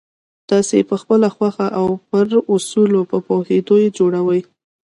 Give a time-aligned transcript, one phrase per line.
[0.49, 4.41] تاسې یې پخپله خوښه او پر اصولو په پوهېدو جوړوئ